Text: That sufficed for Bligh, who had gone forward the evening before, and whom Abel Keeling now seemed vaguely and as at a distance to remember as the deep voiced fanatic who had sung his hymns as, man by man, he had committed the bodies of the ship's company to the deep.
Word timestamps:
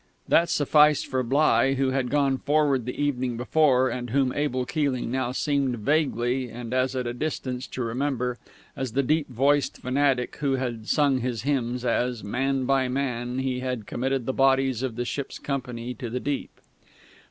That 0.27 0.49
sufficed 0.49 1.05
for 1.05 1.21
Bligh, 1.21 1.75
who 1.75 1.91
had 1.91 2.09
gone 2.09 2.39
forward 2.39 2.85
the 2.85 2.99
evening 2.99 3.37
before, 3.37 3.87
and 3.91 4.09
whom 4.09 4.33
Abel 4.33 4.65
Keeling 4.65 5.11
now 5.11 5.31
seemed 5.31 5.77
vaguely 5.77 6.49
and 6.49 6.73
as 6.73 6.95
at 6.95 7.05
a 7.05 7.13
distance 7.13 7.67
to 7.67 7.83
remember 7.83 8.39
as 8.75 8.93
the 8.93 9.03
deep 9.03 9.29
voiced 9.29 9.77
fanatic 9.77 10.37
who 10.37 10.53
had 10.53 10.87
sung 10.87 11.19
his 11.19 11.43
hymns 11.43 11.85
as, 11.85 12.23
man 12.23 12.65
by 12.65 12.87
man, 12.87 13.37
he 13.37 13.59
had 13.59 13.85
committed 13.85 14.25
the 14.25 14.33
bodies 14.33 14.81
of 14.81 14.95
the 14.95 15.05
ship's 15.05 15.37
company 15.37 15.93
to 15.93 16.09
the 16.09 16.19
deep. 16.19 16.49